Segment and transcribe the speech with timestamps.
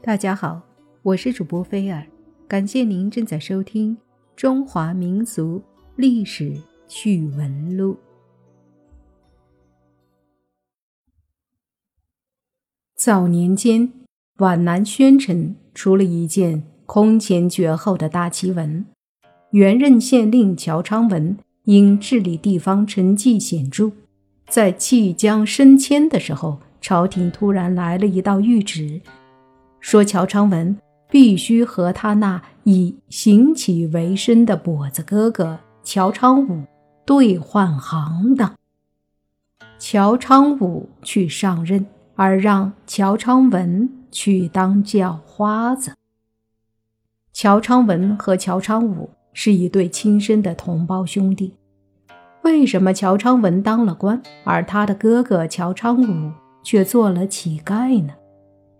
[0.00, 0.62] 大家好，
[1.02, 2.06] 我是主播菲尔，
[2.46, 3.96] 感谢您正在收听
[4.36, 5.60] 《中华民俗
[5.96, 6.56] 历史
[6.86, 7.94] 趣闻录》。
[12.94, 13.92] 早年间，
[14.36, 18.86] 皖南宣城出了一件空前绝后的大奇闻：
[19.50, 23.90] 原任县令乔昌文因治理地方成绩显著，
[24.48, 29.00] 在即将升迁的时候，朝廷突然来了一道谕旨。
[29.80, 30.76] 说乔昌文
[31.10, 36.64] 必须和他那以行乞为生的跛子哥哥乔昌武
[37.06, 38.54] 兑换行当。
[39.78, 45.94] 乔昌武去上任，而让乔昌文去当叫花子。
[47.32, 51.54] 乔昌文和乔昌武是一对亲生的同胞兄弟，
[52.42, 56.32] 为什么乔昌文当了官，而他的哥哥乔昌武
[56.64, 58.12] 却做了乞丐呢？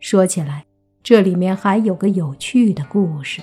[0.00, 0.67] 说起来。
[1.02, 3.40] 这里面还有个有趣的故事。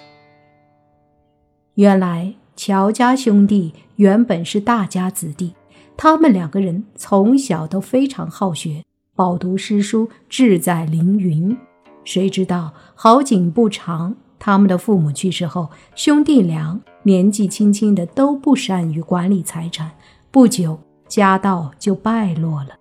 [1.75, 5.53] 原来乔家兄弟原本是大家子弟，
[5.97, 8.83] 他们两个人从小都非常好学，
[9.15, 11.57] 饱读诗书，志在凌云。
[12.03, 19.91] 谁知道好景不长，他们的父母去世后，兄弟俩年纪轻轻的都不善于管理财产，
[20.29, 22.77] 不久家道就败落了。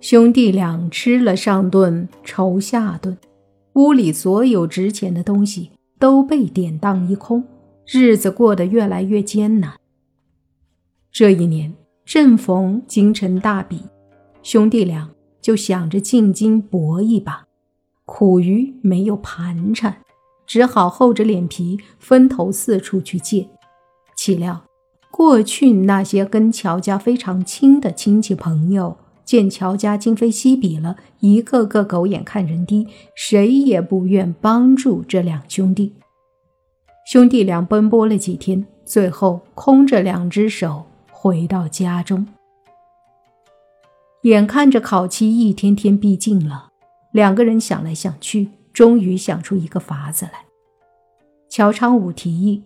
[0.00, 3.18] 兄弟俩吃了上顿愁下顿，
[3.72, 7.44] 屋里所有值钱的东西都被典当一空，
[7.84, 9.72] 日子过得越来越艰难。
[11.10, 11.74] 这一年
[12.04, 13.82] 正逢京城大比，
[14.40, 17.44] 兄弟俩就想着进京搏一把，
[18.04, 19.96] 苦于没有盘缠，
[20.46, 23.48] 只好厚着脸皮分头四处去借。
[24.16, 24.62] 岂料
[25.10, 28.96] 过去那些跟乔家非常亲的亲戚朋友。
[29.28, 35.92] 见乔家今非昔比了，一个个狗眼看人低，谁也不愿帮助这两兄弟。
[37.04, 42.26] 兄弟俩奔波了几天，最后空着两只手回到家中。
[44.22, 46.70] 眼看着考期一天天逼近了，
[47.12, 50.46] 两个人想来想去，终于想出一个法子来。
[51.50, 52.62] 乔昌武提议：“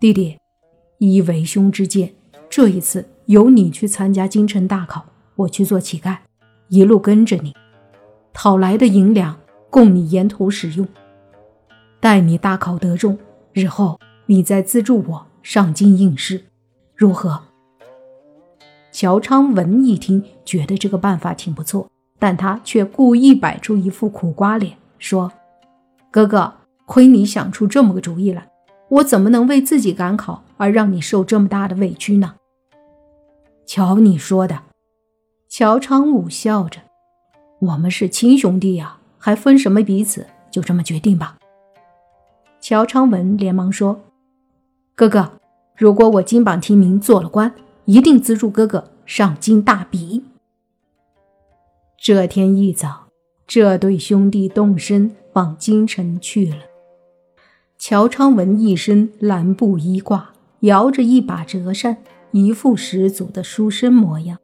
[0.00, 0.36] 弟弟，
[0.98, 2.12] 依为兄之见，
[2.48, 5.04] 这一次。”由你去参加京城大考，
[5.36, 6.16] 我去做乞丐，
[6.66, 7.54] 一路跟着你，
[8.32, 9.38] 讨来的银两
[9.70, 10.88] 供你沿途使用。
[12.00, 13.16] 待你大考得中，
[13.52, 16.42] 日后你再资助我上京应试，
[16.96, 17.40] 如何？
[18.90, 25.30] 乔昌文一听，觉得这个办法挺不错，但他却故意摆出一副苦瓜脸，说
[26.10, 26.52] ：“哥哥，
[26.84, 28.48] 亏你想出这么个主意来，
[28.88, 32.34] 我怎么能为自己赶考而让你受这么大的委屈呢？”
[33.72, 34.62] 瞧你说的，
[35.48, 36.80] 乔昌武笑着
[37.62, 40.26] ：“我们是亲兄弟呀，还分什么彼此？
[40.50, 41.38] 就这么决定吧。”
[42.60, 44.00] 乔昌文连忙说
[44.96, 45.34] ：“哥哥，
[45.76, 47.54] 如果我金榜题名做了官，
[47.84, 50.24] 一定资助哥哥上京大比。”
[51.96, 53.04] 这天一早，
[53.46, 56.56] 这对兄弟动身往京城去了。
[57.78, 60.24] 乔昌文一身蓝布衣褂，
[60.62, 61.98] 摇着一把折扇。
[62.32, 64.38] 一副十足的书生模样，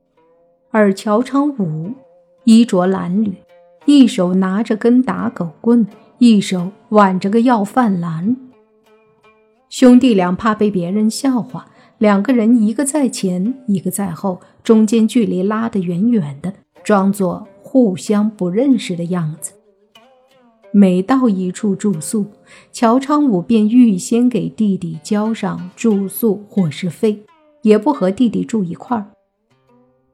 [0.71, 1.93] 而乔昌武
[2.45, 3.33] 衣着褴褛，
[3.85, 5.87] 一手拿着根打狗棍，
[6.19, 8.37] 一手挽着个要饭篮。
[9.69, 19.53] 兄弟俩怕被别人笑话，两个人一个在前，一个在后，中间距离拉得远远的，装作互相不认识的样子。
[20.73, 22.27] 每到一处住宿，
[22.73, 27.23] 乔昌武便预先给弟弟交上住宿伙食费。
[27.67, 29.05] 也不和弟弟住一块儿。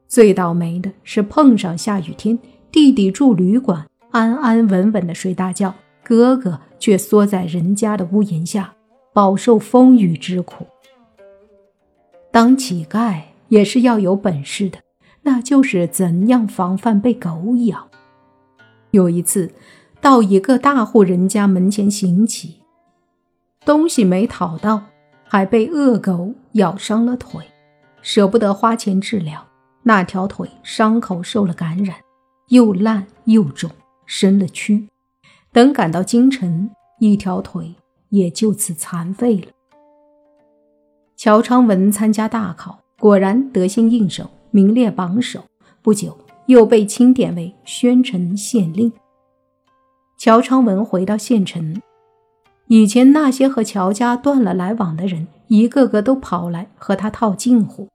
[0.07, 2.39] 最倒霉的是碰上下雨天，
[2.71, 8.73] 弟弟住旅馆，安安稳稳的睡大觉，哥哥却缩在人家的屋檐下，
[9.13, 10.65] 饱受风雨之苦。
[12.31, 14.79] 当乞丐也是要有本事的，
[15.21, 17.87] 那就是怎样防范被狗咬。
[18.89, 19.51] 有一次，
[20.01, 22.61] 到一个大户人家门前行乞，
[23.63, 24.85] 东西没讨到。
[25.33, 27.43] 还被恶狗咬伤了腿，
[28.03, 29.43] 舍不得花钱治疗，
[29.81, 31.95] 那条腿伤口受了感染，
[32.49, 33.67] 又烂又肿，
[34.05, 34.87] 生了蛆。
[35.51, 36.69] 等赶到京城，
[36.99, 37.73] 一条腿
[38.09, 39.47] 也就此残废了。
[41.17, 45.43] 乔昌文参加大考，果然得心应手，名列榜首。
[45.81, 46.15] 不久，
[46.45, 48.93] 又被钦点为宣城县令。
[50.15, 51.81] 乔昌文回到县城。
[52.67, 57.89] 以前那些和乔家断了来往的人，一个个都跑来和他套近乎。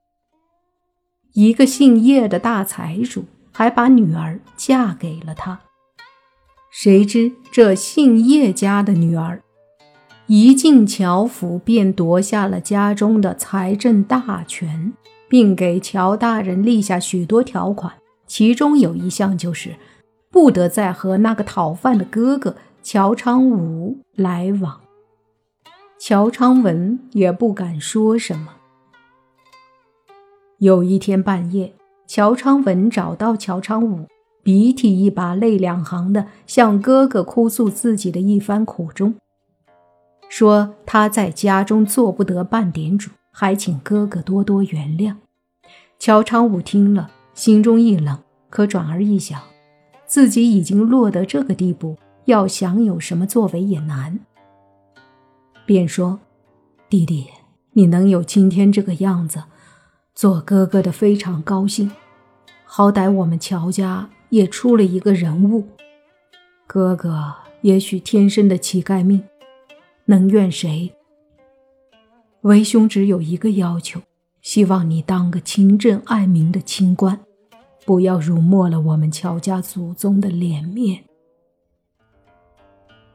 [1.32, 5.60] 一个姓叶的大财主还把女儿嫁给了他，
[6.70, 9.42] 谁知这姓叶家的女儿
[10.26, 14.92] 一进乔府，便夺下了家中的财政大权，
[15.28, 17.94] 并给乔大人立下许多条款，
[18.26, 19.76] 其中有一项就是
[20.30, 22.56] 不得再和那个讨饭的哥哥
[22.90, 24.80] 乔昌武来往。
[25.98, 28.54] 乔昌文也不敢说什么。
[30.56, 31.74] 有一天半夜，
[32.06, 34.06] 乔昌文找到乔昌武。
[34.42, 39.16] 鼻涕一把泪两行的向哥哥哭诉自己的一番苦衷，
[40.30, 45.16] 说他在家中做不得半点主，还请哥哥多多原谅。
[45.98, 48.18] 乔昌武听了，心中一冷，
[48.48, 49.38] 可转而一想，
[50.06, 54.20] 自己已经落得这个地步，要想有什么作为也难，
[55.66, 56.20] 便说
[56.88, 57.26] ：“弟弟，
[57.72, 59.42] 你能有今天这个样子，
[60.14, 61.90] 做哥哥的非常高兴。
[62.64, 65.66] 好歹我们乔家。”也出了一个人物，
[66.66, 69.24] 哥哥也许天生的乞丐命，
[70.04, 70.92] 能怨谁？
[72.42, 74.02] 为兄只有一个要求，
[74.42, 77.18] 希望你当个清正爱民的清官，
[77.86, 81.02] 不要辱没了我们乔家祖宗的脸面。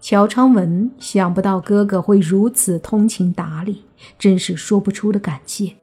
[0.04, 3.86] 乔昌文想不到哥哥会如此通情达理，
[4.20, 5.74] 真是说不出的感谢。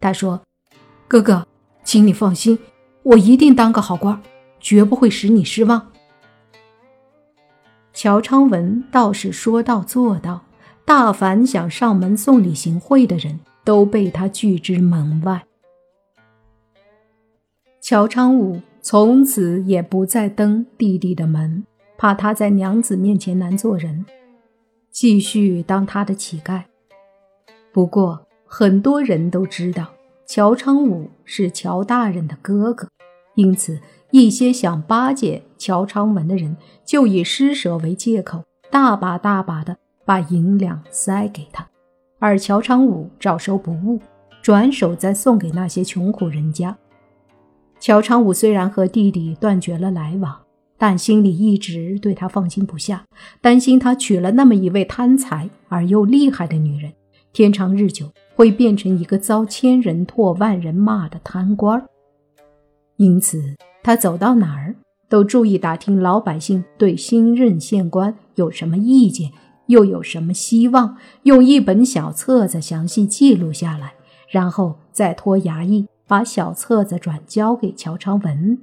[0.00, 0.40] 他说
[1.06, 1.46] ：“哥哥，
[1.84, 2.58] 请你放心，
[3.02, 4.18] 我一定当个好官。”
[4.58, 5.92] 绝不会使你失望。
[7.92, 10.42] 乔昌文倒是说到做到，
[10.86, 15.44] 大凡想上门送礼行贿的人都被他拒之门外。
[17.82, 21.62] 乔昌武从此也不再登弟弟的门，
[21.96, 24.04] 怕他在娘子面前难做人，
[24.90, 26.62] 继续当他的乞丐。
[27.72, 29.88] 不过很多人都知道
[30.26, 32.88] 乔昌武是乔大人的哥哥，
[33.34, 33.78] 因此。
[34.12, 41.66] 一些想巴结乔昌文的人，就以施舍为借口，大把大把的把银两塞给他，
[42.20, 43.98] 而乔昌武照收不误，
[44.40, 46.74] 转手再送给那些穷苦人家。
[47.80, 50.40] 乔昌武虽然和弟弟断绝了来往，
[50.78, 53.04] 但心里一直对他放心不下，
[53.40, 56.92] 担心他娶了那么一位贪财而又厉害的女人，
[57.32, 61.84] 天长日久会变成一个遭千人唾万人骂的贪官
[62.96, 63.54] 因此。
[63.82, 64.74] 他走到哪儿
[65.08, 69.30] 都注意打听老百姓对新任县官有什么意见，
[69.66, 73.94] 又有什么希望，用一本小册子详细记录下来，
[74.28, 78.58] 然后再托衙役把小册子转交给乔昌文。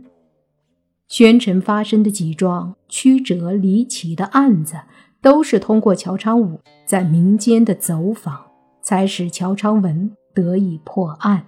[1.14, 4.78] 宣城发生的几桩曲折离奇的案子，
[5.22, 8.48] 都是通过乔昌武在民间的走访，
[8.82, 11.46] 才使乔昌文得以破案。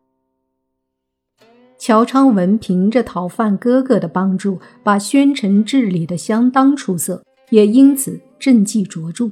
[1.80, 9.32] 乔昌文凭着讨饭哥哥的帮助，把宣城治理得相当出色，也因此政绩卓著。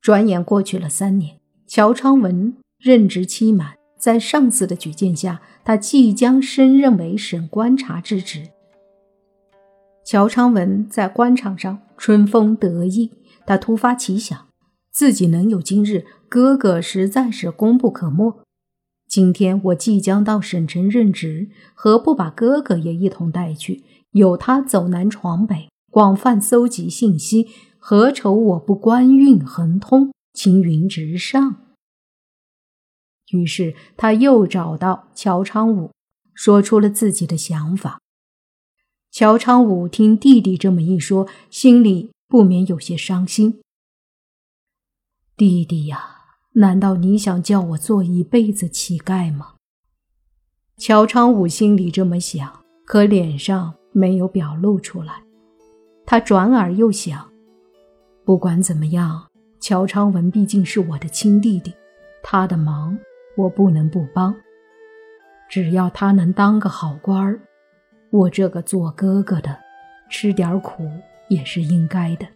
[0.00, 1.36] 转眼过去了三年，
[1.66, 8.48] 乔昌文任职期满，在上司的举荐下，他即将升任为省观察之职。
[10.04, 13.10] 乔昌文在官场上春风得意，
[13.46, 14.46] 他突发奇想，
[14.92, 18.42] 自己能有今日，哥哥实在是功不可没。
[19.08, 23.82] 今天我即将到省城任职，何不把哥哥也一同带去？
[24.10, 31.56] 有他走南闯北，广泛搜集信息，何愁我不官运亨通、青云直上？
[33.32, 35.90] 于是他又找到乔昌武，
[36.34, 38.00] 说出了自己的想法。
[39.14, 43.60] 乔昌武听弟弟这么一说，心里不免有些伤心。
[45.36, 46.04] 弟弟呀！
[46.54, 49.54] 难道你想叫我做一辈子乞丐吗？
[50.78, 55.22] 乔昌武心里这么想，可脸上没有表露出来。
[56.04, 57.30] 他转而又想，
[58.24, 59.30] 不管怎么样，
[59.60, 61.72] 乔昌文毕竟是我的亲弟弟，
[62.20, 62.98] 他的忙
[63.36, 64.34] 我不能不帮。
[65.48, 67.38] 只要他能当个好官儿，
[68.14, 69.56] 我这个做哥哥的
[70.08, 70.84] 吃点苦
[71.28, 72.26] 也是应该的。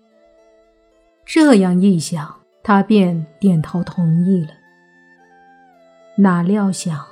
[1.25, 2.35] 这样一想。
[2.61, 4.51] 他便点头同意了。
[6.19, 7.03] 哪料想，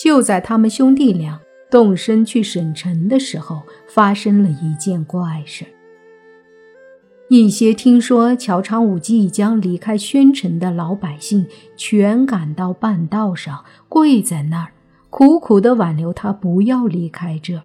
[0.00, 5.66] 就在他们兄弟俩动身去省城的时候，发生了一件怪事。
[7.30, 14.70] 一些听说乔昌武即将离开宣城的老百姓，全赶到半道上，跪在那儿，
[15.10, 17.64] 苦苦地挽留他不要离开这。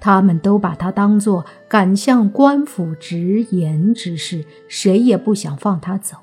[0.00, 6.16] 他们都把他当作敢向官府直言之事，谁也不想放他走。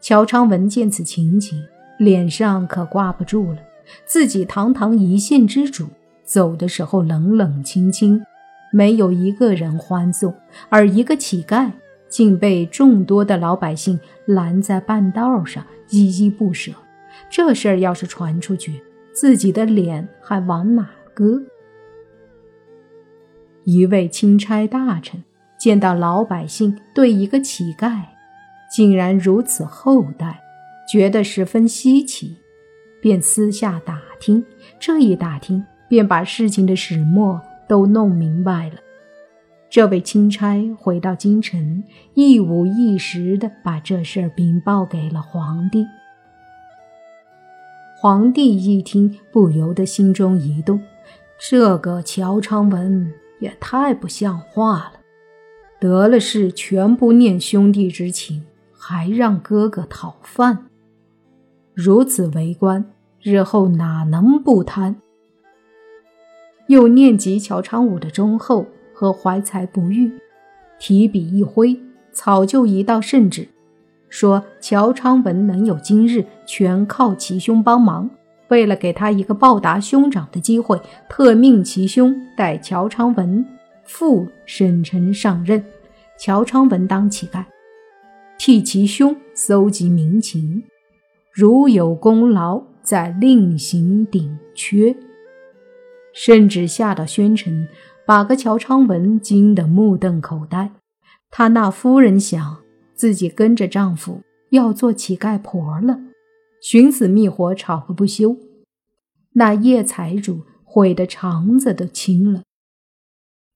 [0.00, 1.62] 乔昌文见此情景，
[1.98, 3.58] 脸上可挂不住了。
[4.06, 5.86] 自己堂堂一县之主，
[6.24, 8.24] 走的时候冷冷清清，
[8.72, 10.34] 没有一个人欢送，
[10.68, 11.70] 而一个乞丐
[12.08, 16.72] 竟被众多的老百姓拦在半道上，依依不舍。
[17.28, 18.82] 这事儿要是传出去，
[19.14, 21.42] 自己的脸还往哪搁？
[23.64, 25.22] 一位钦差大臣
[25.58, 28.02] 见到老百姓对一个乞丐
[28.74, 30.40] 竟然如此厚待，
[30.90, 32.36] 觉得十分稀奇，
[33.00, 34.44] 便私下打听。
[34.80, 38.76] 这一打听，便把事情的始末都弄明白了。
[39.70, 45.86] 这位钦差回到京城，一五一十地把这事儿禀报给了皇帝。
[48.00, 50.80] 皇帝一听，不由得心中一动：
[51.38, 53.12] 这个乔昌文
[53.42, 54.92] 也太不像话了！
[55.80, 60.66] 得了势，全不念兄弟之情，还让哥哥讨饭，
[61.74, 62.84] 如此为官，
[63.20, 64.94] 日后哪能不贪？
[66.68, 70.12] 又念及乔昌武的忠厚和怀才不遇，
[70.78, 71.76] 提笔一挥，
[72.12, 73.48] 草就一道圣旨。
[74.08, 78.08] 说乔昌文能有今日，全靠其兄帮忙。
[78.52, 80.78] 为了给他一个报答兄长的机会，
[81.08, 83.42] 特命其兄代乔昌文
[83.86, 85.64] 赴省城上任，
[86.18, 87.42] 乔昌文当乞丐，
[88.36, 90.62] 替其兄搜集民情，
[91.32, 94.94] 如有功劳，再另行顶缺。
[96.12, 97.66] 圣旨下到宣城，
[98.06, 100.70] 把个乔昌文惊得目瞪口呆。
[101.30, 102.58] 他那夫人想。
[102.94, 105.98] 自己跟着丈夫要做乞丐婆了，
[106.62, 108.38] 寻死觅活，吵个不休。
[109.32, 112.42] 那叶财主悔得肠子都青了。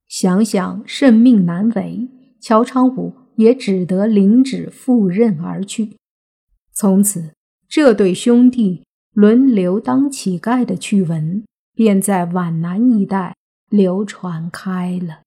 [0.09, 2.09] 想想圣命难违，
[2.41, 5.97] 乔昌武也只得领旨赴任而去。
[6.73, 7.33] 从此，
[7.69, 11.45] 这对兄弟轮流当乞丐的趣闻
[11.75, 13.37] 便在皖南一带
[13.71, 15.23] 流传开了。